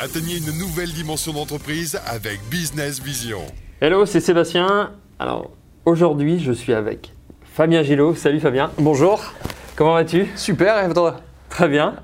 Atteignez 0.00 0.36
une 0.38 0.56
nouvelle 0.56 0.92
dimension 0.92 1.32
d'entreprise 1.32 2.00
avec 2.06 2.38
Business 2.48 3.02
Vision. 3.02 3.40
Hello, 3.80 4.06
c'est 4.06 4.20
Sébastien. 4.20 4.92
Alors 5.18 5.50
aujourd'hui, 5.86 6.38
je 6.38 6.52
suis 6.52 6.72
avec 6.72 7.14
Fabien 7.42 7.82
Gillot. 7.82 8.14
Salut 8.14 8.38
Fabien. 8.38 8.70
Bonjour. 8.78 9.20
Comment 9.74 9.94
vas-tu? 9.94 10.28
Super, 10.36 10.88
et 10.88 10.94
toi? 10.94 11.16
Très 11.48 11.66
bien. 11.66 11.96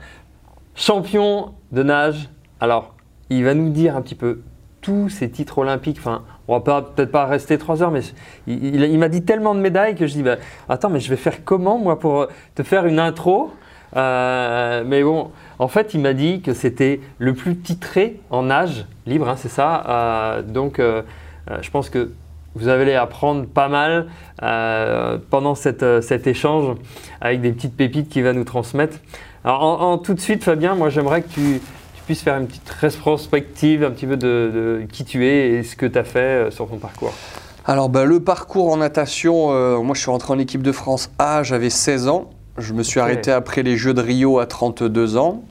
Champion 0.74 1.54
de 1.70 1.84
nage. 1.84 2.28
Alors, 2.58 2.96
il 3.30 3.44
va 3.44 3.54
nous 3.54 3.70
dire 3.70 3.94
un 3.94 4.02
petit 4.02 4.16
peu 4.16 4.40
tous 4.80 5.08
ses 5.08 5.30
titres 5.30 5.58
olympiques. 5.58 5.98
Enfin, 6.00 6.24
on 6.48 6.58
va 6.58 6.82
peut-être 6.82 7.12
pas 7.12 7.26
rester 7.26 7.58
trois 7.58 7.80
heures, 7.80 7.92
mais 7.92 8.00
il, 8.48 8.82
il 8.82 8.98
m'a 8.98 9.08
dit 9.08 9.22
tellement 9.22 9.54
de 9.54 9.60
médailles 9.60 9.94
que 9.94 10.08
je 10.08 10.14
dis 10.14 10.24
bah, 10.24 10.38
attends, 10.68 10.90
mais 10.90 10.98
je 10.98 11.10
vais 11.10 11.16
faire 11.16 11.44
comment 11.44 11.78
moi 11.78 12.00
pour 12.00 12.26
te 12.56 12.64
faire 12.64 12.86
une 12.86 12.98
intro? 12.98 13.52
Euh, 13.96 14.82
mais 14.86 15.02
bon, 15.02 15.30
en 15.58 15.68
fait, 15.68 15.94
il 15.94 16.00
m'a 16.00 16.12
dit 16.12 16.40
que 16.40 16.52
c'était 16.52 17.00
le 17.18 17.34
plus 17.34 17.56
titré 17.56 18.20
en 18.30 18.44
nage 18.44 18.86
libre, 19.06 19.28
hein, 19.28 19.36
c'est 19.36 19.48
ça. 19.48 19.84
Euh, 19.88 20.42
donc, 20.42 20.78
euh, 20.78 21.02
je 21.60 21.70
pense 21.70 21.90
que 21.90 22.10
vous 22.54 22.68
allez 22.68 22.94
apprendre 22.94 23.46
pas 23.46 23.68
mal 23.68 24.06
pendant 25.30 25.54
cet 25.54 26.26
échange 26.26 26.76
avec 27.20 27.40
des 27.40 27.52
petites 27.52 27.76
pépites 27.76 28.08
qu'il 28.08 28.22
va 28.22 28.32
nous 28.32 28.44
transmettre. 28.44 28.98
Alors, 29.44 29.82
en, 29.82 29.98
tout 29.98 30.14
de 30.14 30.20
suite, 30.20 30.44
Fabien, 30.44 30.74
moi, 30.74 30.88
j'aimerais 30.88 31.22
que 31.22 31.28
tu, 31.28 31.60
puisses 32.06 32.22
faire 32.22 32.36
une 32.36 32.46
petite 32.46 32.68
rétrospective 32.68 33.82
un 33.82 33.90
petit 33.90 34.06
peu 34.06 34.18
de, 34.18 34.84
qui 34.92 35.04
tu 35.04 35.26
es 35.26 35.52
et 35.52 35.62
ce 35.62 35.74
que 35.74 35.86
tu 35.86 35.98
as 35.98 36.04
fait 36.04 36.50
sur 36.50 36.68
ton 36.68 36.76
parcours. 36.76 37.14
Alors, 37.64 37.88
bah, 37.88 38.04
le 38.04 38.20
parcours 38.20 38.70
en 38.70 38.76
natation, 38.76 39.82
moi, 39.82 39.94
je 39.94 40.00
suis 40.00 40.10
rentré 40.10 40.32
en 40.32 40.38
équipe 40.38 40.62
de 40.62 40.72
France 40.72 41.10
A, 41.18 41.42
j'avais 41.42 41.70
16 41.70 42.08
ans. 42.08 42.30
Je 42.58 42.72
me 42.72 42.82
suis 42.82 43.00
arrêté 43.00 43.30
après 43.30 43.62
les 43.62 43.76
Jeux 43.76 43.94
de 43.94 44.00
Rio 44.00 44.38
à 44.38 44.46
32 44.46 45.16
ans. 45.16 45.42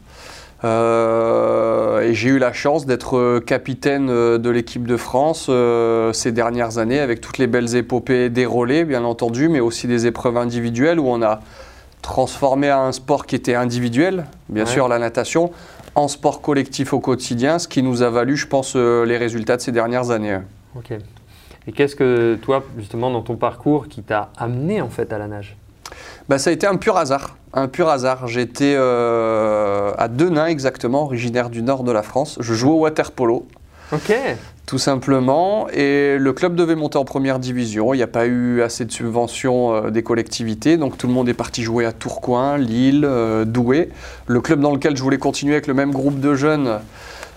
Euh, 0.64 2.02
et 2.02 2.14
j'ai 2.14 2.30
eu 2.30 2.40
la 2.40 2.54
chance 2.54 2.86
d'être 2.86 3.40
capitaine 3.40 4.10
euh, 4.10 4.38
de 4.38 4.50
l'équipe 4.50 4.88
de 4.88 4.96
France 4.96 5.48
euh, 5.50 6.14
ces 6.14 6.32
dernières 6.32 6.78
années 6.78 7.00
avec 7.00 7.20
toutes 7.20 7.38
les 7.38 7.48
belles 7.48 7.76
épopées 7.76 8.30
des 8.30 8.46
relais, 8.46 8.86
bien 8.86 9.04
entendu, 9.04 9.50
mais 9.50 9.60
aussi 9.60 9.88
des 9.88 10.08
épreuves 10.08 10.38
individuelles 10.38 11.02
où 11.02 11.08
on 11.08 11.22
a 11.22 11.42
transformé 12.02 12.70
un 12.70 12.94
sport 12.94 13.26
qui 13.26 13.36
était 13.36 13.56
individuel, 13.56 14.26
bien 14.50 14.66
sûr 14.66 14.88
la 14.88 15.00
natation, 15.00 15.52
en 15.96 16.08
sport 16.08 16.42
collectif 16.42 16.94
au 16.94 17.00
quotidien, 17.00 17.60
ce 17.60 17.68
qui 17.68 17.84
nous 17.84 18.02
a 18.02 18.10
valu, 18.10 18.36
je 18.36 18.48
pense, 18.48 18.76
les 18.76 19.18
résultats 19.18 19.56
de 19.56 19.62
ces 19.62 19.72
dernières 19.72 20.12
années. 20.12 20.40
Ok. 20.76 20.92
Et 21.66 21.72
qu'est-ce 21.72 21.96
que 21.96 22.38
toi, 22.42 22.64
justement, 22.78 23.10
dans 23.10 23.22
ton 23.22 23.38
parcours, 23.38 23.88
qui 23.88 24.04
t'a 24.04 24.32
amené 24.36 24.82
en 24.82 24.90
fait 24.90 25.14
à 25.14 25.18
la 25.18 25.28
nage? 25.28 25.56
Bah, 26.30 26.38
ça 26.38 26.50
a 26.50 26.54
été 26.54 26.68
un 26.68 26.76
pur 26.76 26.98
hasard. 26.98 27.38
Un 27.54 27.68
pur 27.68 27.90
hasard. 27.90 28.28
J'étais 28.28 28.74
euh, 28.76 29.92
à 29.98 30.08
Denain 30.08 30.48
exactement, 30.48 31.04
originaire 31.04 31.50
du 31.50 31.62
nord 31.62 31.84
de 31.84 31.92
la 31.92 32.04
France. 32.04 32.38
Je 32.40 32.54
jouais 32.54 32.72
au 32.72 32.80
water 32.80 33.12
polo. 33.12 33.48
Ok. 33.92 34.14
Tout 34.66 34.78
simplement. 34.78 35.68
Et 35.70 36.18
le 36.18 36.34
club 36.34 36.56
devait 36.56 36.76
monter 36.76 36.98
en 36.98 37.06
première 37.06 37.38
division. 37.38 37.94
Il 37.94 37.98
n'y 37.98 38.04
a 38.04 38.08
pas 38.08 38.26
eu 38.26 38.62
assez 38.62 38.86
de 38.86 38.92
subventions 38.92 39.76
euh, 39.76 39.90
des 39.92 40.04
collectivités. 40.04 40.78
Donc 40.78 40.98
tout 40.98 41.08
le 41.08 41.14
monde 41.14 41.28
est 41.28 41.34
parti 41.34 41.62
jouer 41.64 41.86
à 41.86 41.92
Tourcoing, 41.92 42.58
Lille, 42.58 43.06
euh, 43.06 43.46
Douai. 43.46 43.90
Le 44.28 44.42
club 44.42 44.62
dans 44.62 44.72
lequel 44.72 44.96
je 44.96 45.04
voulais 45.04 45.18
continuer 45.18 45.54
avec 45.54 45.68
le 45.68 45.74
même 45.74 45.92
groupe 45.92 46.20
de 46.20 46.34
jeunes 46.34 46.80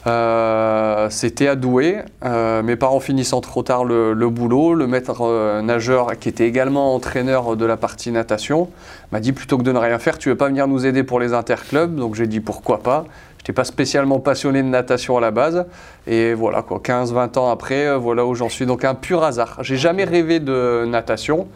euh, 0.07 1.09
c'était 1.11 1.49
à 1.49 1.57
Douai. 1.57 2.05
Euh, 2.25 2.62
mes 2.62 2.77
parents 2.77 3.01
finissant 3.01 3.41
trop 3.41 3.62
tard 3.62 3.85
le, 3.85 4.15
boulot, 4.29 4.75
le 4.75 4.87
maître 4.87 5.23
euh, 5.23 5.62
nageur, 5.62 6.19
qui 6.19 6.29
était 6.29 6.47
également 6.47 6.95
entraîneur 6.95 7.57
de 7.57 7.65
la 7.65 7.77
partie 7.77 8.12
natation, 8.12 8.69
m'a 9.11 9.21
dit 9.21 9.33
plutôt 9.33 9.59
que 9.59 9.62
de 9.62 9.73
ne 9.73 9.79
rien 9.79 9.99
faire, 9.99 10.19
tu 10.19 10.29
veux 10.29 10.37
pas 10.37 10.49
venir 10.49 10.69
nous 10.69 10.87
aider 10.87 11.03
pour 11.03 11.19
les 11.19 11.33
interclubs 11.33 11.97
Donc 11.97 12.15
j'ai 12.15 12.27
dit 12.27 12.41
pourquoi 12.41 12.83
pas? 12.83 13.05
Je 13.39 13.43
n'étais 13.43 13.53
pas 13.53 13.65
spécialement 13.65 14.19
passionné 14.19 14.62
de 14.62 14.69
natation 14.69 15.17
à 15.17 15.21
la 15.21 15.31
base. 15.31 15.67
Et 16.09 16.34
voilà, 16.34 16.62
quoi, 16.62 16.79
15-20 16.79 17.39
ans 17.39 17.51
après, 17.51 17.97
voilà 17.97 18.27
où 18.27 18.34
j'en 18.34 18.49
suis. 18.49 18.67
Donc 18.67 18.84
un 18.84 18.97
pur 18.97 19.23
hasard. 19.23 19.59
J'ai 19.61 19.77
jamais 19.77 20.03
rêvé 20.03 20.41
de 20.41 20.84
natation. 20.84 21.47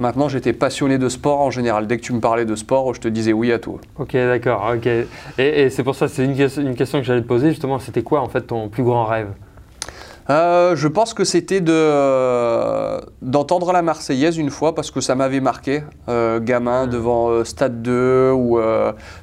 Maintenant, 0.00 0.30
j'étais 0.30 0.54
passionné 0.54 0.96
de 0.96 1.10
sport 1.10 1.40
en 1.40 1.50
général. 1.50 1.86
Dès 1.86 1.98
que 1.98 2.02
tu 2.02 2.14
me 2.14 2.20
parlais 2.20 2.46
de 2.46 2.56
sport, 2.56 2.94
je 2.94 3.00
te 3.00 3.08
disais 3.08 3.34
oui 3.34 3.52
à 3.52 3.58
tout. 3.58 3.78
Ok, 3.98 4.14
d'accord. 4.14 4.72
Ok. 4.74 4.88
Et, 5.36 5.68
c'est 5.68 5.84
pour 5.84 5.94
ça, 5.94 6.08
c'est 6.08 6.24
une, 6.24 6.32
une, 6.32 6.74
question 6.74 7.00
que 7.00 7.04
j'allais 7.04 7.20
te 7.20 7.26
poser 7.26 7.50
justement. 7.50 7.78
C'était 7.78 8.02
quoi 8.02 8.22
en 8.22 8.28
fait 8.28 8.40
ton 8.40 8.70
plus 8.70 8.82
grand 8.82 9.04
rêve? 9.04 9.28
Euh, 10.30 10.74
je 10.74 10.88
pense 10.88 11.12
que 11.12 11.24
c'était 11.24 11.60
de, 11.60 13.00
d'entendre 13.20 13.72
la 13.72 13.82
Marseillaise 13.82 14.38
une 14.38 14.50
fois 14.50 14.74
parce 14.74 14.90
que 14.90 15.00
ça 15.02 15.14
m'avait 15.14 15.40
marqué, 15.40 15.82
euh, 16.08 16.40
gamin 16.40 16.86
devant 16.86 17.28
euh, 17.28 17.44
Stade 17.44 17.82
2 17.82 18.30
ou 18.30 18.58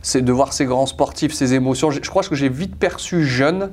c'est 0.03 0.21
de 0.21 0.31
voir 0.31 0.53
ces 0.53 0.65
grands 0.65 0.85
sportifs, 0.85 1.33
ces 1.33 1.55
émotions. 1.55 1.89
Je 1.89 2.07
crois 2.07 2.21
que 2.21 2.35
j'ai 2.35 2.49
vite 2.49 2.75
perçu 2.75 3.25
jeune 3.25 3.71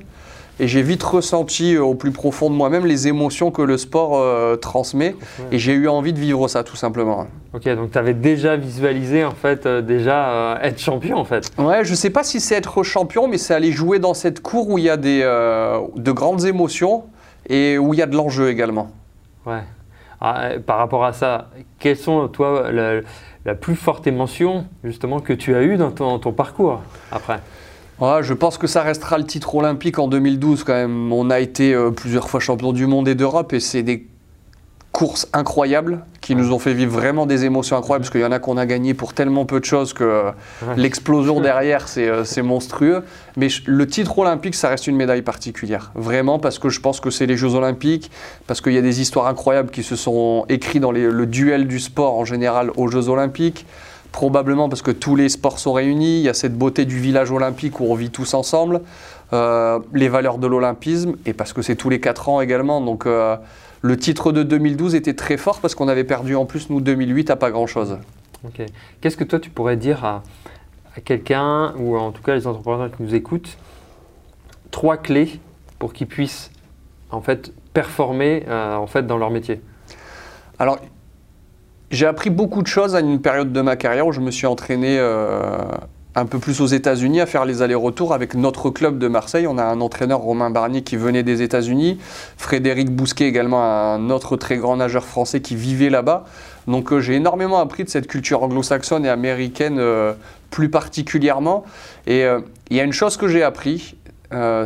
et 0.60 0.68
j'ai 0.68 0.82
vite 0.82 1.02
ressenti 1.02 1.74
euh, 1.74 1.82
au 1.82 1.94
plus 1.94 2.12
profond 2.12 2.50
de 2.50 2.54
moi-même 2.54 2.86
les 2.86 3.08
émotions 3.08 3.50
que 3.50 3.62
le 3.62 3.76
sport 3.76 4.18
euh, 4.18 4.56
transmet. 4.56 5.16
Et 5.50 5.58
j'ai 5.58 5.72
eu 5.72 5.88
envie 5.88 6.12
de 6.12 6.18
vivre 6.18 6.46
ça, 6.48 6.62
tout 6.62 6.76
simplement. 6.76 7.26
Ok, 7.52 7.68
donc 7.74 7.90
tu 7.90 7.98
avais 7.98 8.14
déjà 8.14 8.56
visualisé, 8.56 9.24
en 9.24 9.32
fait, 9.32 9.66
euh, 9.66 9.82
déjà 9.82 10.58
être 10.62 10.78
champion, 10.78 11.18
en 11.18 11.24
fait. 11.24 11.50
Ouais, 11.58 11.84
je 11.84 11.90
ne 11.90 11.96
sais 11.96 12.10
pas 12.10 12.22
si 12.22 12.40
c'est 12.40 12.54
être 12.54 12.82
champion, 12.82 13.26
mais 13.26 13.38
c'est 13.38 13.54
aller 13.54 13.72
jouer 13.72 13.98
dans 13.98 14.14
cette 14.14 14.40
cour 14.40 14.68
où 14.68 14.78
il 14.78 14.84
y 14.84 14.90
a 14.90 14.96
des, 14.96 15.22
de 15.22 16.12
grandes 16.12 16.44
émotions 16.44 17.04
et 17.48 17.78
où 17.78 17.92
il 17.94 17.98
y 17.98 18.02
a 18.02 18.06
de 18.06 18.16
l'enjeu 18.16 18.48
également. 18.48 18.90
Ouais. 19.46 19.62
Ah, 20.20 20.50
par 20.64 20.78
rapport 20.78 21.04
à 21.04 21.12
ça, 21.12 21.50
quelles 21.78 21.96
sont, 21.96 22.28
toi, 22.28 22.70
la, 22.72 23.54
plus 23.54 23.76
forte 23.76 24.06
émotion, 24.06 24.66
justement, 24.84 25.20
que 25.20 25.32
tu 25.32 25.54
as 25.54 25.62
eue 25.62 25.76
dans 25.76 25.90
ton 25.90 26.32
parcours 26.32 26.80
après? 27.12 27.40
Je 28.00 28.32
pense 28.32 28.58
que 28.58 28.66
ça 28.66 28.82
restera 28.82 29.18
le 29.18 29.24
titre 29.24 29.54
olympique 29.54 29.98
en 29.98 30.08
2012 30.08 30.64
quand 30.64 30.74
même. 30.74 31.12
On 31.12 31.30
a 31.30 31.40
été 31.40 31.74
euh, 31.74 31.90
plusieurs 31.90 32.28
fois 32.28 32.40
champion 32.40 32.72
du 32.72 32.86
monde 32.86 33.08
et 33.08 33.14
d'Europe 33.14 33.52
et 33.52 33.60
c'est 33.60 33.82
des 33.82 34.08
courses 34.92 35.26
incroyables 35.32 36.04
qui 36.20 36.36
nous 36.36 36.52
ont 36.52 36.60
fait 36.60 36.72
vivre 36.72 36.92
vraiment 36.92 37.26
des 37.26 37.44
émotions 37.44 37.76
incroyables 37.76 38.04
parce 38.04 38.12
qu'il 38.12 38.20
y 38.20 38.24
en 38.24 38.30
a 38.30 38.38
qu'on 38.38 38.56
a 38.56 38.64
gagné 38.64 38.94
pour 38.94 39.12
tellement 39.12 39.44
peu 39.44 39.58
de 39.58 39.64
choses 39.64 39.92
que 39.92 40.04
euh, 40.04 40.30
l'explosion 40.76 41.40
derrière 41.42 41.86
euh, 41.96 42.24
c'est 42.24 42.42
monstrueux. 42.42 43.02
Mais 43.36 43.48
le 43.66 43.86
titre 43.88 44.16
olympique 44.18 44.54
ça 44.54 44.68
reste 44.68 44.86
une 44.86 44.96
médaille 44.96 45.22
particulière. 45.22 45.90
Vraiment 45.94 46.38
parce 46.38 46.58
que 46.60 46.68
je 46.68 46.80
pense 46.80 47.00
que 47.00 47.10
c'est 47.10 47.26
les 47.26 47.36
Jeux 47.36 47.54
olympiques, 47.54 48.10
parce 48.46 48.60
qu'il 48.60 48.72
y 48.72 48.78
a 48.78 48.82
des 48.82 49.00
histoires 49.00 49.26
incroyables 49.26 49.70
qui 49.70 49.82
se 49.82 49.96
sont 49.96 50.46
écrites 50.48 50.82
dans 50.82 50.92
le 50.92 51.26
duel 51.26 51.66
du 51.66 51.80
sport 51.80 52.16
en 52.16 52.24
général 52.24 52.70
aux 52.76 52.88
Jeux 52.88 53.08
olympiques 53.08 53.66
probablement 54.14 54.68
parce 54.68 54.80
que 54.80 54.92
tous 54.92 55.16
les 55.16 55.28
sports 55.28 55.58
sont 55.58 55.72
réunis, 55.72 56.18
il 56.18 56.22
y 56.22 56.28
a 56.28 56.34
cette 56.34 56.56
beauté 56.56 56.84
du 56.84 57.00
village 57.00 57.32
olympique 57.32 57.80
où 57.80 57.86
on 57.86 57.96
vit 57.96 58.10
tous 58.10 58.34
ensemble, 58.34 58.80
euh, 59.32 59.80
les 59.92 60.08
valeurs 60.08 60.38
de 60.38 60.46
l'olympisme, 60.46 61.16
et 61.26 61.32
parce 61.32 61.52
que 61.52 61.62
c'est 61.62 61.74
tous 61.74 61.90
les 61.90 61.98
4 61.98 62.28
ans 62.28 62.40
également. 62.40 62.80
Donc 62.80 63.06
euh, 63.06 63.36
le 63.82 63.96
titre 63.96 64.30
de 64.30 64.44
2012 64.44 64.94
était 64.94 65.14
très 65.14 65.36
fort 65.36 65.58
parce 65.58 65.74
qu'on 65.74 65.88
avait 65.88 66.04
perdu 66.04 66.36
en 66.36 66.46
plus, 66.46 66.70
nous, 66.70 66.80
2008 66.80 67.30
à 67.30 67.36
pas 67.36 67.50
grand-chose. 67.50 67.98
Ok. 68.44 68.64
Qu'est-ce 69.00 69.16
que 69.16 69.24
toi 69.24 69.40
tu 69.40 69.50
pourrais 69.50 69.76
dire 69.76 70.04
à, 70.04 70.22
quelqu'un, 71.04 71.74
ou 71.76 71.98
en 71.98 72.12
tout 72.12 72.22
cas 72.22 72.36
les 72.36 72.46
entrepreneurs 72.46 72.92
qui 72.96 73.02
nous 73.02 73.16
écoutent, 73.16 73.58
trois 74.70 74.96
clés 74.96 75.40
pour 75.80 75.92
qu'ils 75.92 76.06
puissent 76.06 76.52
en 77.10 77.20
fait 77.20 77.52
performer 77.72 78.44
euh, 78.46 78.76
en 78.76 78.86
fait 78.86 79.08
dans 79.08 79.18
leur 79.18 79.30
métier? 79.30 79.60
Alors 80.60 80.78
j'ai 81.94 82.06
appris 82.06 82.30
beaucoup 82.30 82.62
de 82.62 82.66
choses 82.66 82.94
à 82.94 83.00
une 83.00 83.20
période 83.20 83.52
de 83.52 83.60
ma 83.60 83.76
carrière 83.76 84.06
où 84.06 84.12
je 84.12 84.20
me 84.20 84.30
suis 84.30 84.46
entraîné 84.46 84.98
euh, 84.98 85.58
un 86.14 86.26
peu 86.26 86.38
plus 86.38 86.60
aux 86.60 86.66
États-Unis 86.66 87.20
à 87.20 87.26
faire 87.26 87.44
les 87.44 87.62
allers-retours 87.62 88.12
avec 88.12 88.34
notre 88.34 88.70
club 88.70 88.98
de 88.98 89.08
Marseille. 89.08 89.46
On 89.46 89.58
a 89.58 89.64
un 89.64 89.80
entraîneur, 89.80 90.20
Romain 90.20 90.50
Barnier, 90.50 90.82
qui 90.82 90.96
venait 90.96 91.22
des 91.22 91.42
États-Unis. 91.42 91.98
Frédéric 92.36 92.90
Bousquet, 92.90 93.26
également 93.26 93.62
un 93.64 94.10
autre 94.10 94.36
très 94.36 94.56
grand 94.56 94.76
nageur 94.76 95.04
français 95.04 95.40
qui 95.40 95.56
vivait 95.56 95.90
là-bas. 95.90 96.24
Donc 96.66 96.92
euh, 96.92 97.00
j'ai 97.00 97.14
énormément 97.14 97.60
appris 97.60 97.84
de 97.84 97.88
cette 97.88 98.06
culture 98.06 98.42
anglo-saxonne 98.42 99.04
et 99.06 99.08
américaine 99.08 99.78
euh, 99.78 100.14
plus 100.50 100.70
particulièrement. 100.70 101.64
Et 102.06 102.24
il 102.70 102.76
y 102.76 102.80
a 102.80 102.84
une 102.84 102.92
chose 102.92 103.16
que 103.16 103.26
j'ai 103.28 103.42
appris, 103.42 103.96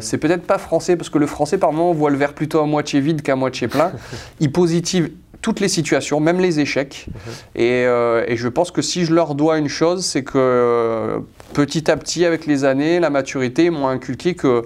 c'est 0.01 0.19
peut-être 0.19 0.43
pas 0.43 0.59
français, 0.59 0.97
parce 0.97 1.09
que 1.09 1.17
le 1.17 1.27
français, 1.27 1.57
par 1.57 1.73
moment, 1.73 1.93
voit 1.93 2.11
le 2.11 2.17
verre 2.17 2.35
plutôt 2.35 2.61
à 2.61 2.67
moitié 2.67 3.01
vide 3.01 3.23
qu'à 3.23 3.37
moitié 3.37 3.69
plein. 3.69 3.93
Il 4.41 4.53
positive 4.53 5.11
toutes 5.43 5.61
les 5.61 5.69
situations, 5.69 6.21
même 6.21 6.41
les 6.41 6.61
échecs. 6.61 7.07
Mhm. 7.09 7.33
Euh, 7.59 8.25
et, 8.27 8.37
je 8.37 8.49
pense 8.49 8.71
que 8.71 8.83
si 8.83 9.05
je 9.05 9.15
leur 9.15 9.35
dois 9.35 9.59
une 9.59 9.69
chose, 9.69 10.05
c'est 10.05 10.25
que 10.25 10.33
euh, 10.37 11.19
petit 11.55 11.91
à 11.91 11.97
petit, 11.97 12.25
avec 12.25 12.47
les 12.47 12.65
années, 12.65 13.01
la 13.01 13.11
maturité, 13.11 13.67
ils 13.67 13.71
m'ont 13.71 13.89
inculqué 13.89 14.35
que 14.35 14.65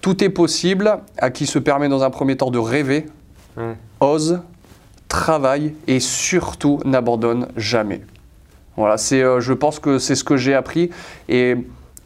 tout 0.00 0.24
est 0.24 0.30
possible 0.30 0.98
à 1.18 1.30
qui 1.30 1.46
se 1.46 1.58
permet 1.58 1.88
dans 1.88 2.02
un 2.02 2.10
premier 2.10 2.36
temps 2.36 2.50
de 2.50 2.58
rêver, 2.58 3.06
ose, 4.00 4.40
travaille 5.08 5.74
et 5.86 6.00
surtout 6.00 6.80
n'abandonne 6.86 7.48
jamais. 7.56 8.00
Voilà, 8.76 8.96
c'est, 8.96 9.22
euh, 9.22 9.40
je 9.40 9.52
pense 9.52 9.78
que 9.78 9.98
c'est 9.98 10.14
ce 10.14 10.24
que 10.24 10.38
j'ai 10.38 10.54
appris. 10.54 10.88
Et 11.28 11.56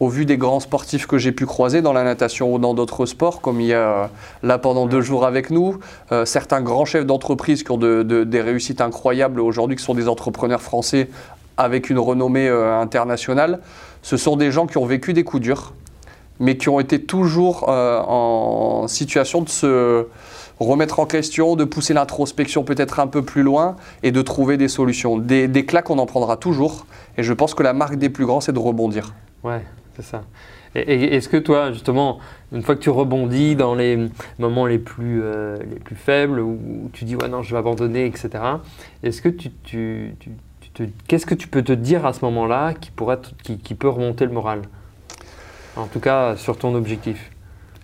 au 0.00 0.08
vu 0.08 0.26
des 0.26 0.37
grands 0.37 0.61
sportifs 0.61 1.06
que 1.06 1.19
j'ai 1.19 1.32
pu 1.32 1.46
croiser 1.46 1.81
dans 1.81 1.93
la 1.93 2.02
natation 2.02 2.52
ou 2.52 2.58
dans 2.58 2.75
d'autres 2.75 3.06
sports, 3.06 3.41
comme 3.41 3.61
il 3.61 3.69
y 3.69 3.73
a 3.73 4.05
euh, 4.05 4.06
là 4.43 4.58
pendant 4.58 4.87
deux 4.87 5.00
jours 5.00 5.25
avec 5.25 5.50
nous, 5.50 5.79
euh, 6.12 6.25
certains 6.25 6.61
grands 6.61 6.85
chefs 6.85 7.06
d'entreprise 7.06 7.62
qui 7.62 7.70
ont 7.70 7.79
des 7.79 8.41
réussites 8.41 8.81
incroyables 8.81 9.41
aujourd'hui, 9.41 9.76
qui 9.76 9.85
sont 9.85 9.94
des 9.94 10.08
entrepreneurs 10.08 10.62
français 10.62 11.08
avec 11.56 11.91
une 11.91 11.99
renommée 12.00 12.49
euh, 12.49 12.81
internationale, 12.81 13.61
ce 14.02 14.17
sont 14.17 14.37
des 14.37 14.50
gens 14.50 14.67
qui 14.67 14.79
ont 14.79 14.87
vécu 14.87 15.12
des 15.12 15.23
coups 15.23 15.43
durs, 15.43 15.73
mais 16.41 16.56
qui 16.56 16.69
ont 16.69 16.81
été 16.81 17.00
toujours 17.00 17.69
en 17.69 18.87
situation 18.88 19.41
de 19.41 19.49
se 19.49 20.06
remettre 20.58 20.99
en 20.99 21.06
question, 21.06 21.56
de 21.56 21.64
pousser 21.64 21.94
l'introspection 21.94 22.64
peut-être 22.64 22.99
un 23.00 23.06
peu 23.06 23.23
plus 23.23 23.43
loin 23.43 23.76
et 24.02 24.11
de 24.11 24.20
trouver 24.20 24.56
des 24.56 24.69
solutions. 24.69 25.17
Des, 25.17 25.49
des 25.49 25.64
claques, 25.64 25.91
on 25.91 25.99
en 25.99 26.06
prendra 26.06 26.37
toujours. 26.37 26.87
Et 27.17 27.23
je 27.23 27.32
pense 27.32 27.55
que 27.55 27.62
la 27.62 27.73
marque 27.73 27.96
des 27.96 28.08
plus 28.08 28.26
grands, 28.26 28.41
c'est 28.41 28.52
de 28.52 28.58
rebondir. 28.58 29.14
Ouais, 29.43 29.62
c'est 29.96 30.02
ça. 30.02 30.25
Et, 30.75 31.17
est-ce 31.17 31.29
que 31.29 31.37
toi, 31.37 31.73
justement, 31.73 32.19
une 32.52 32.62
fois 32.62 32.75
que 32.75 32.81
tu 32.81 32.91
rebondis 32.91 33.56
dans 33.56 33.75
les 33.75 34.08
moments 34.38 34.67
les 34.67 34.79
plus, 34.79 35.23
euh, 35.23 35.56
les 35.70 35.79
plus 35.79 35.96
faibles, 35.96 36.41
où 36.41 36.91
tu 36.93 37.05
dis 37.05 37.17
ouais 37.17 37.29
non, 37.29 37.43
je 37.43 37.52
vais 37.52 37.58
abandonner, 37.58 38.06
etc., 38.06 38.31
est-ce 39.02 39.23
que 39.23 39.29
tu, 39.29 40.14
qu'est-ce 41.08 41.26
que 41.26 41.35
tu 41.35 41.49
peux 41.49 41.62
te 41.62 41.73
dire 41.73 42.05
à 42.06 42.12
ce 42.12 42.25
moment-là 42.25 42.75
qui, 42.75 42.91
pourrait 42.91 43.20
qui, 43.43 43.75
peut 43.75 43.88
remonter 43.88 44.25
le 44.25 44.32
moral? 44.32 44.62
En 45.76 45.87
tout 45.87 46.00
cas, 46.00 46.37
sur 46.37 46.56
ton 46.56 46.75
objectif. 46.75 47.31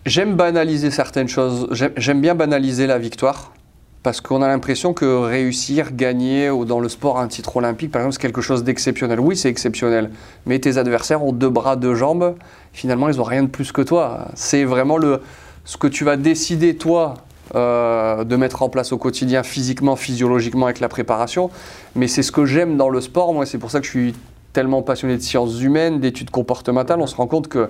J'aime 0.06 0.34
banaliser 0.34 0.90
certaines 0.90 1.28
choses. 1.28 1.68
J'aime 1.96 2.20
bien 2.20 2.34
banaliser 2.34 2.86
la 2.86 2.98
victoire. 2.98 3.52
Parce 4.02 4.22
qu'on 4.22 4.40
a 4.40 4.48
l'impression 4.48 4.94
que 4.94 5.04
réussir, 5.04 5.92
gagner 5.92 6.48
ou 6.48 6.64
dans 6.64 6.80
le 6.80 6.88
sport 6.88 7.18
un 7.18 7.28
titre 7.28 7.58
olympique, 7.58 7.90
par 7.90 8.00
exemple, 8.00 8.14
c'est 8.14 8.22
quelque 8.22 8.40
chose 8.40 8.64
d'exceptionnel. 8.64 9.20
Oui, 9.20 9.36
c'est 9.36 9.50
exceptionnel. 9.50 10.10
Mais 10.46 10.58
tes 10.58 10.78
adversaires 10.78 11.22
ont 11.22 11.32
deux 11.32 11.50
bras, 11.50 11.76
deux 11.76 11.94
jambes. 11.94 12.34
Finalement, 12.72 13.10
ils 13.10 13.18
n'ont 13.18 13.24
rien 13.24 13.42
de 13.42 13.48
plus 13.48 13.72
que 13.72 13.82
toi. 13.82 14.28
C'est 14.34 14.64
vraiment 14.64 14.96
le, 14.96 15.20
ce 15.66 15.76
que 15.76 15.86
tu 15.86 16.04
vas 16.04 16.16
décider, 16.16 16.76
toi, 16.76 17.14
euh, 17.54 18.24
de 18.24 18.36
mettre 18.36 18.62
en 18.62 18.70
place 18.70 18.92
au 18.92 18.98
quotidien, 18.98 19.42
physiquement, 19.42 19.96
physiologiquement, 19.96 20.64
avec 20.64 20.80
la 20.80 20.88
préparation. 20.88 21.50
Mais 21.94 22.08
c'est 22.08 22.22
ce 22.22 22.32
que 22.32 22.46
j'aime 22.46 22.78
dans 22.78 22.88
le 22.88 23.02
sport. 23.02 23.34
Moi, 23.34 23.44
c'est 23.44 23.58
pour 23.58 23.70
ça 23.70 23.80
que 23.80 23.86
je 23.86 23.90
suis 23.90 24.14
tellement 24.54 24.80
passionné 24.80 25.16
de 25.16 25.22
sciences 25.22 25.60
humaines, 25.60 26.00
d'études 26.00 26.30
comportementales. 26.30 27.00
On 27.00 27.06
se 27.06 27.16
rend 27.16 27.26
compte 27.26 27.48
que 27.48 27.68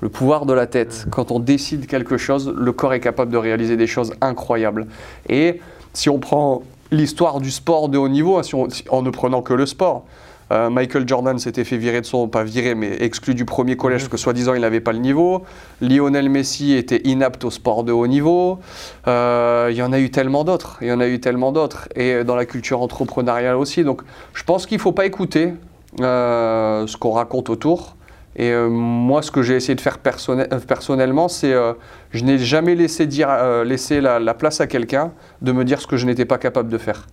le 0.00 0.08
pouvoir 0.08 0.46
de 0.46 0.52
la 0.52 0.66
tête, 0.66 1.06
quand 1.10 1.30
on 1.30 1.40
décide 1.40 1.86
quelque 1.86 2.16
chose, 2.18 2.52
le 2.56 2.72
corps 2.72 2.92
est 2.94 3.00
capable 3.00 3.32
de 3.32 3.38
réaliser 3.38 3.76
des 3.76 3.86
choses 3.86 4.12
incroyables. 4.20 4.86
Et 5.28 5.60
si 5.94 6.10
on 6.10 6.18
prend 6.18 6.62
l'histoire 6.90 7.40
du 7.40 7.50
sport 7.50 7.88
de 7.88 7.98
haut 7.98 8.08
niveau, 8.08 8.36
hein, 8.38 8.42
si 8.42 8.54
on- 8.54 8.68
si- 8.70 8.84
en 8.90 9.02
ne 9.02 9.10
prenant 9.10 9.42
que 9.42 9.54
le 9.54 9.64
sport, 9.66 10.04
euh, 10.52 10.70
Michael 10.70 11.08
Jordan 11.08 11.38
s'était 11.40 11.64
fait 11.64 11.76
virer 11.76 12.00
de 12.00 12.06
son, 12.06 12.28
pas 12.28 12.44
viré, 12.44 12.76
mais 12.76 13.02
exclu 13.02 13.34
du 13.34 13.44
premier 13.44 13.76
collège 13.76 14.02
parce 14.02 14.10
que 14.10 14.16
soi-disant 14.16 14.54
il 14.54 14.60
n'avait 14.60 14.78
pas 14.80 14.92
le 14.92 15.00
niveau. 15.00 15.42
Lionel 15.80 16.28
Messi 16.28 16.74
était 16.74 17.00
inapte 17.04 17.44
au 17.44 17.50
sport 17.50 17.82
de 17.82 17.90
haut 17.90 18.06
niveau. 18.06 18.60
Euh, 19.08 19.68
il 19.72 19.76
y 19.76 19.82
en 19.82 19.92
a 19.92 19.98
eu 19.98 20.10
tellement 20.10 20.44
d'autres. 20.44 20.78
Il 20.82 20.86
y 20.86 20.92
en 20.92 21.00
a 21.00 21.08
eu 21.08 21.18
tellement 21.18 21.50
d'autres. 21.50 21.88
Et 21.96 22.22
dans 22.22 22.36
la 22.36 22.44
culture 22.44 22.80
entrepreneuriale 22.80 23.56
aussi. 23.56 23.82
Donc 23.82 24.02
je 24.34 24.44
pense 24.44 24.66
qu'il 24.66 24.76
ne 24.76 24.82
faut 24.82 24.92
pas 24.92 25.06
écouter 25.06 25.54
euh, 26.00 26.86
ce 26.86 26.96
qu'on 26.96 27.10
raconte 27.12 27.50
autour. 27.50 27.95
Et 28.38 28.50
euh, 28.50 28.68
moi, 28.68 29.22
ce 29.22 29.30
que 29.30 29.42
j'ai 29.42 29.54
essayé 29.56 29.74
de 29.74 29.80
faire 29.80 29.98
personnel- 29.98 30.48
euh, 30.52 30.58
personnellement, 30.60 31.28
c'est 31.28 31.52
euh, 31.54 31.72
je 32.10 32.22
n'ai 32.22 32.38
jamais 32.38 32.74
laissé, 32.74 33.06
dire, 33.06 33.28
euh, 33.30 33.64
la, 34.02 34.18
la 34.18 34.34
place 34.34 34.60
à 34.60 34.66
quelqu'un 34.66 35.12
de 35.40 35.52
me 35.52 35.64
dire 35.64 35.80
ce 35.80 35.86
que 35.86 35.96
je 35.96 36.04
n'étais 36.06 36.26
pas 36.26 36.36
capable 36.38 36.68
de 36.68 36.76
faire. 36.78 37.06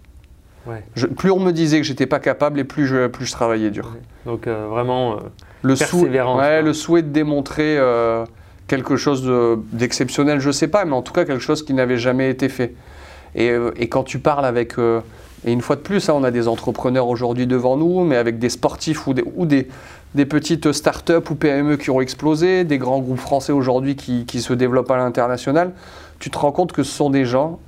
Ouais. 0.68 0.84
Je- 0.96 1.08
plus 1.08 1.32
on 1.32 1.40
me 1.40 1.52
disait 1.52 1.78
que 1.80 1.86
j'étais 1.88 2.06
pas 2.08 2.20
capable, 2.20 2.60
et 2.60 2.64
plus 2.66 2.88
je, 2.88 3.08
plus 3.08 3.26
je 3.26 3.32
travaillais 3.32 3.70
dur. 3.70 3.94
Donc 4.26 4.48
vraiment, 4.48 5.18
Le, 5.62 5.76
sou- 5.78 5.98
Persévérance, 6.02 6.40
ouais, 6.42 6.62
le 6.62 6.74
souhait 6.74 7.02
de 7.04 7.10
démontrer 7.10 7.78
quelque 8.68 8.96
chose 8.98 9.24
de- 9.24 9.58
d'exceptionnel, 9.72 10.40
je 10.40 10.52
sais 10.52 10.68
pas, 10.68 10.84
mais 10.86 10.94
en 10.94 11.02
tout 11.02 11.14
cas 11.14 11.24
quelque 11.26 11.42
chose 11.42 11.64
qui 11.64 11.74
n'avait 11.74 11.98
jamais 11.98 12.30
été 12.30 12.50
fait. 12.50 12.74
Et, 13.36 13.54
et 13.78 13.88
quand 13.88 14.04
tu 14.04 14.20
parles 14.20 14.46
avec, 14.46 14.76
et 14.78 15.52
une 15.52 15.62
fois 15.62 15.76
de 15.78 15.82
plus, 15.82 16.08
hein, 16.10 16.14
on 16.16 16.24
a 16.24 16.32
des 16.32 16.48
entrepreneurs 16.48 17.08
aujourd'hui 17.08 17.48
devant 17.48 17.76
nous, 17.78 18.04
mais 18.04 18.16
avec 18.18 18.40
des 18.40 18.50
sportifs 18.50 19.08
ou 19.08 19.14
des, 19.14 19.24
ou 19.36 19.46
des, 19.46 19.68
des 20.16 20.26
petites 20.26 20.72
start-up 20.72 21.30
ou 21.30 21.36
PME 21.36 21.78
qui 21.78 21.90
ont 21.90 22.02
explosé, 22.02 22.64
des 22.64 22.78
grands 22.78 23.00
groupes 23.00 23.20
français 23.20 23.52
aujourd'hui 23.52 23.96
qui, 23.96 24.26
qui 24.26 24.42
se 24.42 24.54
développent 24.54 24.92
à 24.92 24.98
l'international, 24.98 25.72
tu 26.20 26.30
te 26.30 26.38
rends 26.38 26.52
compte 26.52 26.72
que 26.72 26.84
ce 26.84 26.92
sont 26.92 27.10
des 27.10 27.26
gens 27.26 27.60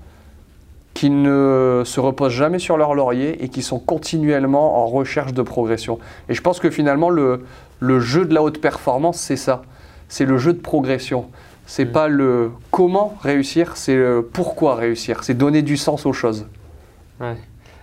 qui 0.93 1.09
ne 1.09 1.81
se 1.85 1.99
reposent 1.99 2.31
jamais 2.31 2.59
sur 2.59 2.77
leur 2.77 2.93
laurier 2.93 3.43
et 3.43 3.49
qui 3.49 3.61
sont 3.61 3.79
continuellement 3.79 4.81
en 4.81 4.87
recherche 4.87 5.33
de 5.33 5.41
progression. 5.41 5.99
Et 6.29 6.33
je 6.33 6.41
pense 6.41 6.59
que 6.59 6.69
finalement, 6.69 7.09
le, 7.09 7.43
le 7.79 7.99
jeu 7.99 8.25
de 8.25 8.33
la 8.33 8.41
haute 8.41 8.61
performance, 8.61 9.17
c'est 9.17 9.35
ça. 9.35 9.63
C'est 10.07 10.25
le 10.25 10.37
jeu 10.37 10.53
de 10.53 10.59
progression. 10.61 11.25
C'est 11.65 11.85
Mm. 11.85 11.91
pas 11.91 12.07
le 12.07 12.51
comment 12.71 13.15
réussir, 13.21 13.75
c'est 13.75 13.95
le 13.95 14.21
pourquoi 14.21 14.75
réussir. 14.75 15.23
C'est 15.23 15.33
donner 15.33 15.63
du 15.63 15.75
sens 15.77 16.05
aux 16.05 16.13
choses. 16.13 16.45
Ouais. 17.19 17.35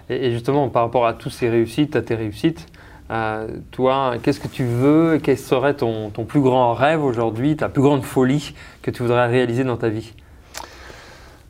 Et, 0.08 0.28
et 0.28 0.32
justement, 0.32 0.68
par 0.68 0.84
rapport 0.84 1.04
à 1.04 1.12
toutes 1.12 1.32
ces 1.32 1.50
réussites, 1.50 1.96
à 1.96 2.00
tes 2.00 2.14
réussites, 2.14 2.66
euh, 3.12 3.46
toi, 3.70 4.14
qu'est-ce 4.22 4.40
que 4.40 4.48
tu 4.48 4.64
veux 4.64 5.20
Quel 5.22 5.36
serait 5.36 5.74
ton, 5.74 6.08
ton 6.08 6.24
plus 6.24 6.40
grand 6.40 6.72
rêve 6.72 7.04
aujourd'hui, 7.04 7.56
ta 7.56 7.68
plus 7.68 7.82
grande 7.82 8.04
folie 8.04 8.54
que 8.80 8.90
tu 8.90 9.02
voudrais 9.02 9.26
réaliser 9.26 9.64
dans 9.64 9.76
ta 9.76 9.90
vie? 9.90 10.14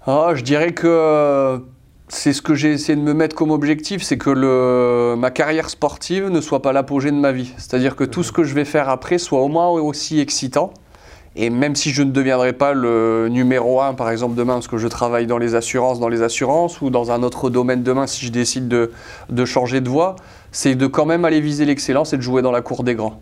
Ah, 0.05 0.33
je 0.35 0.43
dirais 0.43 0.73
que 0.73 0.89
euh, 0.89 1.59
c'est 2.09 2.33
ce 2.33 2.43
que 2.43 2.55
j'ai 2.55 2.73
essayé 2.73 2.97
de 2.97 3.03
me 3.03 3.15
mettre 3.15 3.37
comme 3.37 3.53
objectif, 3.53 4.03
c'est 4.03 4.19
que 4.19 4.31
le, 4.31 5.15
ma 5.17 5.31
carrière 5.31 5.71
sportive 5.71 6.29
ne 6.31 6.41
soit 6.41 6.63
pas 6.63 6.73
l'apogée 6.73 7.13
de 7.13 7.17
ma 7.17 7.31
vie. 7.31 7.53
C'est-à-dire 7.57 7.95
que 7.95 8.03
tout 8.03 8.25
ce 8.25 8.33
que 8.33 8.43
je 8.43 8.55
vais 8.55 8.65
faire 8.65 8.89
après 8.89 9.19
soit 9.19 9.41
au 9.41 9.49
moins 9.49 9.69
aussi 9.69 10.19
excitant. 10.19 10.75
Et 11.35 11.49
même 11.49 11.75
si 11.75 11.91
je 11.91 12.03
ne 12.03 12.11
deviendrai 12.11 12.53
pas 12.53 12.75
le 12.75 13.29
numéro 13.31 13.81
un, 13.81 13.95
par 13.95 14.11
exemple, 14.11 14.35
demain, 14.35 14.55
parce 14.55 14.69
que 14.69 14.77
je 14.77 14.89
travaille 14.89 15.27
dans 15.27 15.39
les 15.39 15.55
assurances, 15.55 15.99
dans 15.99 16.09
les 16.09 16.23
assurances, 16.23 16.81
ou 16.83 16.91
dans 16.91 17.11
un 17.11 17.23
autre 17.23 17.49
domaine 17.49 17.83
demain, 17.83 18.07
si 18.07 18.27
je 18.27 18.33
décide 18.33 18.69
de, 18.69 18.93
de 19.31 19.45
changer 19.45 19.81
de 19.81 19.89
voie, 19.89 20.17
c'est 20.51 20.75
de 20.75 20.87
quand 20.87 21.07
même 21.07 21.25
aller 21.25 21.41
viser 21.41 21.65
l'excellence 21.65 22.13
et 22.13 22.19
de 22.19 22.23
jouer 22.23 22.43
dans 22.43 22.53
la 22.53 22.61
cour 22.61 22.85
des 22.85 22.95
grands. 22.95 23.21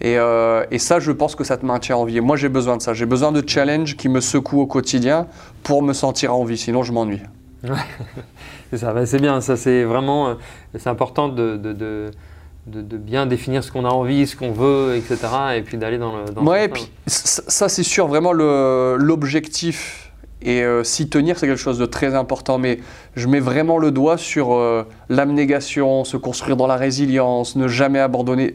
Et, 0.00 0.18
euh, 0.18 0.64
et 0.70 0.78
ça, 0.78 0.98
je 0.98 1.12
pense 1.12 1.34
que 1.34 1.44
ça 1.44 1.56
te 1.56 1.64
maintient 1.64 1.96
en 1.96 2.04
vie. 2.04 2.18
Et 2.18 2.20
moi, 2.20 2.36
j'ai 2.36 2.50
besoin 2.50 2.76
de 2.76 2.82
ça. 2.82 2.92
J'ai 2.92 3.06
besoin 3.06 3.32
de 3.32 3.42
challenges 3.46 3.96
qui 3.96 4.08
me 4.08 4.20
secouent 4.20 4.60
au 4.60 4.66
quotidien 4.66 5.26
pour 5.62 5.82
me 5.82 5.92
sentir 5.92 6.34
en 6.34 6.44
vie. 6.44 6.58
Sinon, 6.58 6.82
je 6.82 6.92
m'ennuie. 6.92 7.22
C'est 8.70 8.78
ça, 8.78 8.92
bah, 8.92 9.06
c'est 9.06 9.18
bien, 9.18 9.40
ça 9.40 9.56
c'est 9.56 9.82
vraiment, 9.84 10.28
euh, 10.28 10.34
c'est 10.76 10.90
important 10.90 11.28
de, 11.28 11.56
de, 11.56 11.72
de, 11.72 12.10
de- 12.70 12.82
de 12.82 12.96
bien 12.96 13.26
définir 13.26 13.64
ce 13.64 13.72
qu'on 13.72 13.84
a 13.84 13.88
envie, 13.90 14.26
ce 14.26 14.36
qu'on 14.36 14.52
veut, 14.52 14.96
etc. 14.96 15.18
Et 15.56 15.62
puis 15.62 15.76
d'aller 15.78 15.98
dans 15.98 16.16
le. 16.16 16.24
Dans 16.32 16.44
Ouais, 16.44 16.66
et 16.66 16.68
puis 16.68 16.90
ça, 17.06 17.42
ça, 17.48 17.68
c'est 17.68 17.82
sûr, 17.82 18.06
vraiment 18.06 18.32
l'objectif 18.32 20.04
et 20.40 20.62
euh, 20.62 20.84
s'y 20.84 21.08
tenir, 21.08 21.36
c'est 21.36 21.48
quelque 21.48 21.58
chose 21.58 21.80
de 21.80 21.86
très 21.86 22.14
important. 22.14 22.58
Mais 22.58 22.78
je 23.16 23.26
mets 23.26 23.40
vraiment 23.40 23.76
le 23.78 23.90
doigt 23.90 24.16
sur 24.16 24.52
euh, 24.54 24.84
l'abnégation, 25.08 26.04
se 26.04 26.16
construire 26.16 26.56
dans 26.56 26.68
la 26.68 26.76
résilience, 26.76 27.56
ne 27.56 27.66
jamais 27.66 27.98
abandonner. 27.98 28.54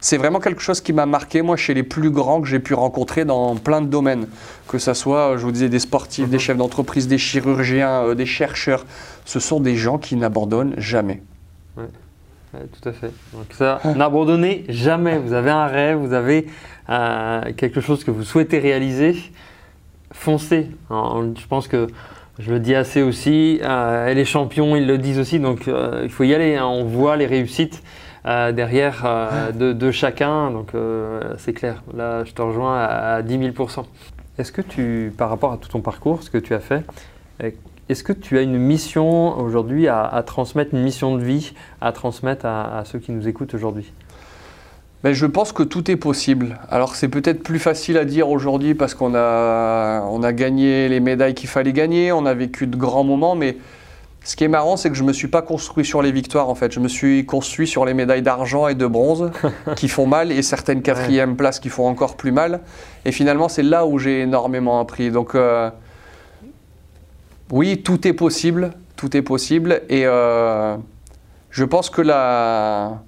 C'est 0.00 0.16
vraiment 0.16 0.40
quelque 0.40 0.62
chose 0.62 0.80
qui 0.80 0.94
m'a 0.94 1.04
marqué, 1.04 1.42
moi, 1.42 1.56
chez 1.58 1.74
les 1.74 1.82
plus 1.82 2.10
grands 2.10 2.40
que 2.40 2.46
j'ai 2.48 2.58
pu 2.58 2.72
rencontrer 2.72 3.26
dans 3.26 3.54
plein 3.56 3.82
de 3.82 3.86
domaines. 3.88 4.28
Que 4.66 4.78
ce 4.78 4.94
soit, 4.94 5.36
je 5.36 5.42
vous 5.42 5.52
disais, 5.52 5.68
des 5.68 5.78
sportifs, 5.78 6.28
des 6.30 6.36
Mhm. 6.36 6.40
chefs 6.40 6.56
d'entreprise, 6.56 7.06
des 7.06 7.18
chirurgiens, 7.18 8.04
euh, 8.04 8.14
des 8.14 8.26
chercheurs. 8.26 8.86
Ce 9.26 9.40
sont 9.40 9.60
des 9.60 9.76
gens 9.76 9.98
qui 9.98 10.16
n'abandonnent 10.16 10.74
jamais. 10.78 11.22
Ouais, 11.76 11.84
tout 12.52 12.88
à 12.88 12.92
fait. 12.92 13.10
Donc 13.32 13.46
ça, 13.52 13.80
n'abandonnez 13.96 14.64
jamais. 14.68 15.18
Vous 15.18 15.32
avez 15.32 15.50
un 15.50 15.66
rêve, 15.66 15.98
vous 15.98 16.12
avez 16.12 16.46
euh, 16.88 17.40
quelque 17.56 17.80
chose 17.80 18.04
que 18.04 18.10
vous 18.10 18.24
souhaitez 18.24 18.58
réaliser, 18.58 19.16
foncez. 20.12 20.70
Je 20.90 21.46
pense 21.48 21.68
que 21.68 21.86
je 22.38 22.50
le 22.52 22.60
dis 22.60 22.74
assez 22.74 23.02
aussi. 23.02 23.60
euh, 23.62 24.14
les 24.14 24.24
champions, 24.24 24.76
ils 24.76 24.86
le 24.86 24.96
disent 24.98 25.18
aussi. 25.18 25.40
Donc 25.40 25.68
euh, 25.68 26.00
il 26.04 26.10
faut 26.10 26.24
y 26.24 26.34
aller. 26.34 26.56
hein. 26.56 26.66
On 26.66 26.84
voit 26.84 27.16
les 27.16 27.26
réussites 27.26 27.82
euh, 28.26 28.52
derrière 28.52 29.06
de, 29.54 29.72
de 29.72 29.90
chacun. 29.90 30.50
Donc 30.50 30.72
c'est 31.36 31.52
clair. 31.52 31.82
Là, 31.96 32.24
je 32.24 32.32
te 32.32 32.42
rejoins 32.42 32.78
à, 32.78 33.14
à 33.16 33.22
10 33.22 33.52
000 33.54 33.68
Est-ce 34.38 34.52
que 34.52 34.62
tu, 34.62 35.12
par 35.16 35.28
rapport 35.28 35.52
à 35.52 35.58
tout 35.58 35.68
ton 35.68 35.80
parcours, 35.80 36.22
ce 36.22 36.30
que 36.30 36.38
tu 36.38 36.54
as 36.54 36.60
fait, 36.60 36.82
est-ce 37.88 38.04
que 38.04 38.12
tu 38.12 38.38
as 38.38 38.42
une 38.42 38.58
mission 38.58 39.38
aujourd'hui 39.38 39.88
à, 39.88 40.04
à 40.04 40.22
transmettre, 40.22 40.74
une 40.74 40.82
mission 40.82 41.16
de 41.16 41.22
vie 41.22 41.54
à 41.80 41.92
transmettre 41.92 42.46
à, 42.46 42.78
à 42.78 42.84
ceux 42.84 42.98
qui 42.98 43.12
nous 43.12 43.28
écoutent 43.28 43.54
aujourd'hui? 43.54 43.92
Ben, 45.04 45.12
je 45.12 45.26
pense 45.26 45.52
que 45.52 45.62
tout 45.62 45.90
est 45.92 45.96
possible. 45.96 46.58
Alors 46.70 46.96
c'est 46.96 47.06
peut-être 47.06 47.44
plus 47.44 47.60
facile 47.60 47.96
à 47.98 48.04
dire 48.04 48.28
aujourd'hui 48.28 48.74
parce 48.74 48.94
qu'on 48.94 49.14
a, 49.14 50.02
on 50.02 50.24
a 50.24 50.32
gagné 50.32 50.88
les 50.88 50.98
médailles 50.98 51.34
qu'il 51.34 51.48
fallait 51.48 51.72
gagner, 51.72 52.10
on 52.10 52.26
a 52.26 52.34
vécu 52.34 52.66
de 52.66 52.76
grands 52.76 53.04
moments, 53.04 53.36
mais 53.36 53.58
ce 54.24 54.34
qui 54.34 54.42
est 54.42 54.48
marrant, 54.48 54.76
c'est 54.76 54.90
que 54.90 54.96
je 54.96 55.02
ne 55.04 55.08
me 55.08 55.12
suis 55.12 55.28
pas 55.28 55.40
construit 55.40 55.84
sur 55.84 56.02
les 56.02 56.10
victoires 56.10 56.48
en 56.48 56.56
fait. 56.56 56.72
Je 56.72 56.80
me 56.80 56.88
suis 56.88 57.24
construit 57.24 57.68
sur 57.68 57.84
les 57.84 57.94
médailles 57.94 58.22
d'argent 58.22 58.66
et 58.66 58.74
de 58.74 58.86
bronze 58.86 59.30
qui 59.76 59.88
font 59.88 60.06
mal 60.06 60.32
et 60.32 60.42
certaines 60.42 60.82
quatrièmes 60.82 61.36
places 61.36 61.60
qui 61.60 61.68
font 61.68 61.86
encore 61.86 62.16
plus 62.16 62.32
mal. 62.32 62.60
Et 63.04 63.12
finalement, 63.12 63.48
c'est 63.48 63.62
là 63.62 63.86
où 63.86 64.00
j'ai 64.00 64.22
énormément 64.22 64.80
appris. 64.80 65.12
Donc 65.12 65.36
euh, 65.36 65.70
oui, 67.50 67.82
tout 67.82 68.06
est 68.06 68.12
possible, 68.12 68.72
tout 68.96 69.16
est 69.16 69.22
possible. 69.22 69.82
Et 69.88 70.06
euh, 70.06 70.76
je 71.50 71.64
pense 71.64 71.90
que 71.90 72.02
la, 72.02 73.02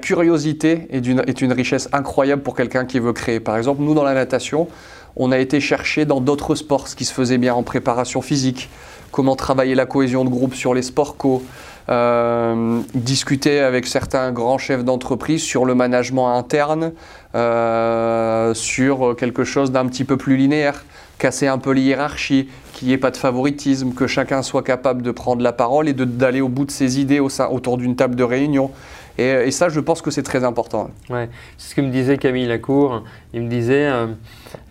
curiosité 0.00 0.86
est 0.90 1.40
une 1.40 1.52
richesse 1.52 1.88
incroyable 1.92 2.42
pour 2.42 2.54
quelqu'un 2.56 2.84
qui 2.84 2.98
veut 2.98 3.12
créer. 3.12 3.40
Par 3.40 3.56
exemple, 3.56 3.82
nous, 3.82 3.94
dans 3.94 4.04
la 4.04 4.14
natation, 4.14 4.68
on 5.16 5.32
a 5.32 5.38
été 5.38 5.60
chercher 5.60 6.04
dans 6.04 6.20
d'autres 6.20 6.54
sports 6.54 6.88
ce 6.88 6.96
qui 6.96 7.04
se 7.04 7.12
faisait 7.12 7.38
bien 7.38 7.54
en 7.54 7.62
préparation 7.62 8.22
physique, 8.22 8.70
comment 9.10 9.36
travailler 9.36 9.74
la 9.74 9.86
cohésion 9.86 10.24
de 10.24 10.30
groupe 10.30 10.54
sur 10.54 10.74
les 10.74 10.82
sports 10.82 11.16
co, 11.16 11.42
euh, 11.88 12.80
discuter 12.94 13.60
avec 13.60 13.86
certains 13.86 14.30
grands 14.30 14.58
chefs 14.58 14.84
d'entreprise 14.84 15.42
sur 15.42 15.64
le 15.64 15.74
management 15.74 16.36
interne, 16.36 16.92
euh, 17.34 18.54
sur 18.54 19.16
quelque 19.16 19.44
chose 19.44 19.72
d'un 19.72 19.86
petit 19.86 20.04
peu 20.04 20.16
plus 20.16 20.36
linéaire, 20.36 20.84
casser 21.18 21.46
un 21.46 21.58
peu 21.58 21.72
les 21.72 21.82
hiérarchies, 21.82 22.48
qu'il 22.78 22.88
n'y 22.88 22.94
ait 22.94 22.98
pas 22.98 23.10
de 23.10 23.16
favoritisme, 23.16 23.92
que 23.92 24.06
chacun 24.06 24.42
soit 24.42 24.62
capable 24.62 25.02
de 25.02 25.10
prendre 25.10 25.42
la 25.42 25.52
parole 25.52 25.88
et 25.88 25.92
d'aller 25.92 26.40
au 26.40 26.48
bout 26.48 26.64
de 26.64 26.70
ses 26.70 27.00
idées 27.00 27.18
autour 27.20 27.76
d'une 27.76 27.96
table 27.96 28.14
de 28.14 28.24
réunion. 28.24 28.70
Et, 29.18 29.50
ça, 29.50 29.68
je 29.68 29.80
pense 29.80 30.00
que 30.00 30.12
c'est 30.12 30.22
très 30.22 30.44
important. 30.44 30.90
Ouais, 31.10 31.28
c'est 31.56 31.70
ce 31.70 31.74
que 31.74 31.80
me 31.80 31.90
disait 31.90 32.18
Camille 32.18 32.46
Lacour. 32.46 33.02
Il 33.34 33.42
me 33.42 33.48
disait, 33.48 33.88
euh, 33.88 34.06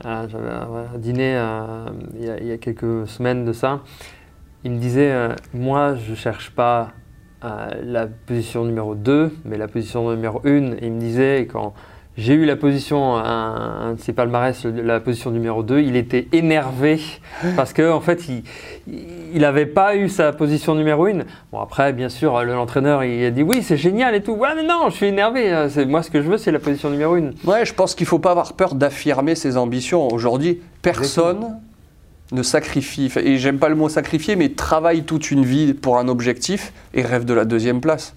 euh, 0.06 0.28
j'avais 0.30 0.50
un 0.50 0.98
dîner 0.98 1.36
euh, 1.36 1.86
il, 2.18 2.48
y 2.48 2.52
a, 2.54 2.58
quelques 2.58 3.10
semaines 3.10 3.44
de 3.44 3.52
ça, 3.52 3.82
il 4.64 4.72
me 4.72 4.80
disait, 4.80 5.12
euh, 5.12 5.36
moi 5.54 5.96
je 5.96 6.16
cherche 6.16 6.52
pas 6.52 6.92
la 7.84 8.08
position 8.08 8.66
numéro 8.66 8.96
2, 8.96 9.32
mais 9.46 9.58
la 9.58 9.68
position 9.68 10.10
numéro 10.10 10.42
1. 10.44 10.48
Et 10.48 10.78
il 10.84 10.94
me 10.94 11.00
disait, 11.00 11.48
quand 11.52 11.74
j'ai 12.18 12.34
eu 12.34 12.46
la 12.46 12.56
position, 12.56 13.16
un, 13.16 13.22
un 13.90 13.94
de 13.94 14.00
ses 14.02 14.12
palmarès, 14.12 14.66
la 14.66 15.00
position 15.00 15.30
numéro 15.32 15.62
2, 15.62 15.82
il 15.82 15.96
était 15.96 16.28
énervé 16.32 17.00
parce 17.56 17.74
que 17.74 17.92
en 17.92 18.02
fait, 18.02 18.24
il 18.28 19.40
n'avait 19.40 19.68
pas 19.68 19.96
eu 19.96 20.10
sa 20.10 20.34
position 20.34 20.74
numéro 20.74 21.06
1. 21.06 21.20
Bon, 21.52 21.60
après, 21.60 21.94
bien 21.94 22.10
sûr, 22.10 22.44
le- 22.44 22.54
l'entraîneur, 22.54 23.04
il 23.04 23.24
a 23.24 23.30
dit 23.32 23.44
oui, 23.44 23.62
c'est 23.62 23.78
génial 23.78 24.16
et 24.16 24.24
tout. 24.24 24.34
Ouais, 24.34 24.50
mais 24.56 24.64
non, 24.64 24.90
je 24.90 24.96
suis 24.96 25.06
énervé. 25.06 25.68
c'est- 25.70 25.86
Moi, 25.86 26.02
ce 26.02 26.10
que 26.10 26.22
je 26.22 26.28
veux, 26.28 26.38
c'est 26.40 26.52
la 26.52 26.60
position 26.60 26.90
numéro 26.90 27.14
1. 27.16 27.32
Ouais, 27.46 27.66
je 27.66 27.74
pense 27.74 27.94
qu'il 27.94 28.06
ne 28.06 28.10
faut 28.10 28.20
pas 28.20 28.32
avoir 28.32 28.54
peur 28.54 28.74
d'affirmer 28.76 29.36
ses 29.36 29.56
ambitions. 29.56 30.08
Aujourd'hui, 30.08 30.60
personne 30.82 31.60
ne 32.34 32.44
sacrifie, 32.44 33.10
et 33.24 33.38
j'aime 33.38 33.58
pas 33.58 33.70
le 33.70 33.76
mot 33.76 33.88
sacrifier, 33.88 34.36
mais 34.36 34.50
travaille 34.50 35.04
toute 35.04 35.32
une 35.32 35.46
vie 35.46 35.74
pour 35.74 35.98
un 35.98 36.10
objectif 36.10 36.74
et 36.94 37.02
rêve 37.02 37.24
de 37.24 37.34
la 37.34 37.46
deuxième 37.46 37.80
place. 37.80 38.16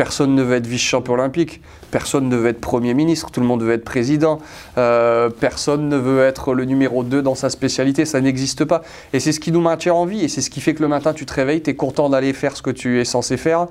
Personne 0.00 0.34
ne 0.34 0.42
veut 0.42 0.54
être 0.56 0.66
vice-champion 0.66 1.12
olympique, 1.12 1.60
personne 1.90 2.30
ne 2.30 2.34
veut 2.34 2.48
être 2.48 2.60
Premier 2.62 2.94
ministre, 2.94 3.30
tout 3.30 3.40
le 3.40 3.44
monde 3.46 3.62
veut 3.62 3.74
être 3.74 3.84
président, 3.84 4.38
euh, 4.78 5.28
personne 5.28 5.90
ne 5.90 5.98
veut 5.98 6.22
être 6.24 6.54
le 6.54 6.64
numéro 6.64 7.04
2 7.04 7.20
dans 7.20 7.34
sa 7.34 7.50
spécialité, 7.50 8.06
ça 8.06 8.18
n'existe 8.22 8.64
pas. 8.64 8.80
Et 9.12 9.20
c'est 9.20 9.32
ce 9.32 9.40
qui 9.40 9.52
nous 9.52 9.60
maintient 9.60 9.92
en 9.92 10.06
vie, 10.06 10.24
et 10.24 10.28
c'est 10.28 10.40
ce 10.40 10.48
qui 10.48 10.62
fait 10.62 10.72
que 10.72 10.80
le 10.80 10.88
matin 10.88 11.12
tu 11.12 11.26
te 11.26 11.34
réveilles, 11.34 11.60
tu 11.60 11.68
es 11.68 11.74
content 11.74 12.08
d'aller 12.08 12.32
faire 12.32 12.56
ce 12.56 12.62
que 12.62 12.70
tu 12.70 12.98
es 12.98 13.04
censé 13.04 13.36
faire. 13.36 13.66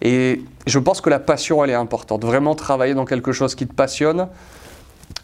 Et 0.00 0.40
je 0.66 0.78
pense 0.78 1.02
que 1.02 1.10
la 1.10 1.18
passion, 1.18 1.62
elle 1.62 1.68
est 1.68 1.74
importante. 1.74 2.24
Vraiment 2.24 2.54
travailler 2.54 2.94
dans 2.94 3.04
quelque 3.04 3.32
chose 3.32 3.54
qui 3.54 3.66
te 3.66 3.74
passionne, 3.74 4.28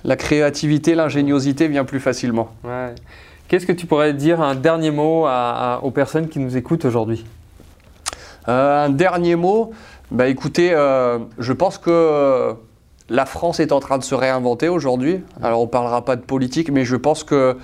la 0.05 0.17
créativité, 0.17 0.95
l'ingéniosité 0.95 1.69
vient 1.69 1.87
plus 1.87 2.01
facilement. 2.01 2.51
Ouais. 2.65 2.95
Qu'est-ce 3.49 3.65
que 3.65 3.73
tu 3.73 3.87
pourrais 3.87 4.13
dire 4.13 4.43
un 4.43 4.57
dernier 4.57 4.91
mot 4.91 5.25
à- 5.25 5.77
à- 5.77 5.79
aux 5.85 5.91
personnes 5.91 6.29
qui 6.29 6.39
nous 6.39 6.55
écoutent 6.59 6.85
aujourd'hui? 6.85 7.25
Euh, 8.49 8.87
un 8.87 8.91
dernier 8.91 9.37
mot, 9.37 9.71
bah 10.11 10.27
écoutez, 10.27 10.73
euh, 10.73 11.19
je 11.39 11.53
pense 11.53 11.79
que 11.79 11.91
euh, 11.91 12.55
la 13.09 13.27
France 13.27 13.61
est 13.61 13.71
en 13.71 13.79
train 13.79 13.97
de 13.97 14.03
se 14.03 14.15
réinventer 14.15 14.69
aujourd'hui. 14.69 15.23
Alors 15.43 15.61
on 15.61 15.67
ne 15.67 15.71
parlera 15.71 16.05
pas 16.05 16.17
de 16.17 16.23
politique, 16.23 16.71
mais 16.71 16.85
je 16.85 16.97
pense 16.97 17.23
que 17.23 17.57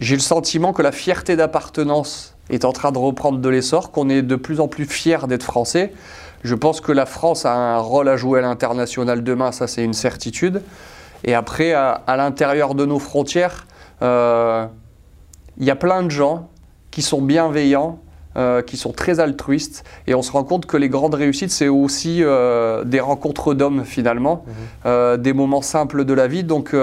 j'ai 0.00 0.16
le 0.16 0.20
sentiment 0.20 0.72
que 0.72 0.82
la 0.82 0.90
fierté 0.90 1.36
d'appartenance 1.36 2.36
est 2.50 2.64
en 2.64 2.72
train 2.72 2.90
de 2.90 2.98
reprendre 2.98 3.38
de 3.38 3.48
l'essor, 3.48 3.92
qu'on 3.92 4.08
est 4.08 4.22
de 4.22 4.36
plus 4.36 4.58
en 4.58 4.66
plus 4.66 4.86
fiers 4.86 5.26
d'être 5.28 5.44
français. 5.44 5.92
Je 6.42 6.56
pense 6.56 6.80
que 6.80 6.90
la 6.90 7.06
France 7.06 7.46
a 7.46 7.54
un 7.54 7.78
rôle 7.78 8.08
à 8.08 8.16
jouer 8.16 8.40
à 8.40 8.42
l'international 8.42 9.22
demain, 9.22 9.52
ça 9.52 9.68
c'est 9.68 9.84
une 9.84 9.94
certitude. 9.94 10.62
Et 11.22 11.34
après, 11.34 11.72
à, 11.72 11.92
à 11.92 12.16
l'intérieur 12.16 12.74
de 12.74 12.84
nos 12.84 12.98
frontières, 12.98 13.68
euh, 14.02 14.66
il 15.58 15.64
y 15.64 15.70
a 15.70 15.76
plein 15.76 16.02
de 16.02 16.10
gens 16.10 16.48
qui 16.90 17.02
sont 17.02 17.22
bienveillants, 17.22 18.00
euh, 18.36 18.62
qui 18.62 18.78
sont 18.78 18.92
très 18.92 19.20
altruistes, 19.20 19.84
et 20.06 20.14
on 20.14 20.22
se 20.22 20.32
rend 20.32 20.44
compte 20.44 20.64
que 20.64 20.78
les 20.78 20.88
grandes 20.88 21.14
réussites, 21.14 21.50
c'est 21.50 21.68
aussi 21.68 22.22
euh, 22.22 22.82
des 22.82 23.00
rencontres 23.00 23.52
d'hommes 23.52 23.84
finalement, 23.84 24.46
euh, 24.86 25.18
des 25.18 25.34
moments 25.34 25.60
simples 25.60 26.06
de 26.06 26.14
la 26.14 26.28
vie. 26.28 26.42
Donc 26.42 26.74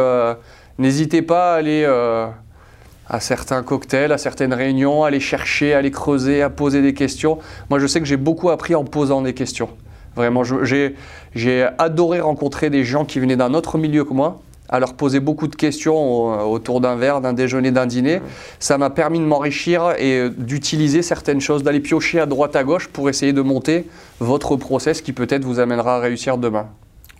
n'hésitez 0.77 1.23
pas 1.23 1.53
à 1.53 1.57
aller 1.57 1.85
à 1.85 3.19
certains 3.19 3.63
cocktails, 3.63 4.11
à 4.11 4.19
certaines 4.19 4.53
réunions, 4.53 5.03
à 5.03 5.07
aller 5.07 5.19
chercher, 5.19 5.73
à 5.73 5.79
aller 5.79 5.89
creuser, 5.89 6.43
à 6.43 6.51
poser 6.51 6.83
des 6.83 6.93
questions. 6.93 7.39
Moi, 7.71 7.79
je 7.79 7.87
sais 7.87 7.99
que 7.99 8.05
j'ai 8.05 8.17
beaucoup 8.17 8.51
appris 8.51 8.75
en 8.75 8.83
posant 8.83 9.23
des 9.23 9.33
questions. 9.33 9.69
Vraiment, 10.15 10.43
j'ai 10.43 11.67
adoré 11.79 12.19
rencontrer 12.19 12.69
des 12.69 12.83
gens 12.83 13.05
qui 13.05 13.19
venaient 13.19 13.37
d'un 13.37 13.55
autre 13.55 13.79
milieu 13.79 14.03
que 14.03 14.13
moi, 14.13 14.39
à 14.69 14.79
leur 14.79 14.93
poser 14.93 15.19
beaucoup 15.19 15.47
de 15.47 15.55
questions 15.55 15.95
au- 15.97 16.53
autour 16.53 16.79
d'un 16.79 16.95
verre, 16.95 17.21
d'un 17.21 17.33
déjeuner, 17.33 17.71
d'un 17.71 17.85
dîner. 17.87 18.21
Ça 18.59 18.77
m'a 18.77 18.89
permis 18.89 19.19
de 19.19 19.25
m'enrichir 19.25 19.93
et 19.97 20.19
euh, 20.19 20.29
d'utiliser 20.29 21.01
certaines 21.01 21.41
choses, 21.41 21.63
d'aller 21.63 21.79
piocher 21.79 22.19
à 22.19 22.25
droite 22.25 22.55
à 22.55 22.63
gauche 22.63 22.87
pour 22.87 23.09
essayer 23.09 23.33
de 23.33 23.41
monter 23.41 23.87
votre 24.19 24.55
process 24.55 25.01
qui 25.01 25.11
peut-être 25.13 25.43
vous 25.43 25.59
amènera 25.59 25.95
à 25.95 25.99
réussir 25.99 26.37
demain. 26.37 26.67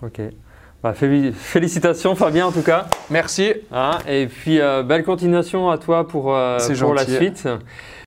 Ok. 0.03 0.21
Bah, 0.81 0.93
féli- 0.93 1.33
félicitations 1.33 2.15
Fabien 2.15 2.45
en 2.45 2.51
tout 2.53 2.61
cas. 2.61 2.85
Merci. 3.09 3.51
Hein, 3.73 3.97
et 4.07 4.27
puis 4.27 4.61
euh, 4.61 4.81
belle 4.81 5.03
continuation 5.03 5.69
à 5.69 5.77
toi 5.77 6.07
pour, 6.07 6.33
euh, 6.33 6.57
pour 6.79 6.93
la 6.93 7.05
suite. 7.05 7.49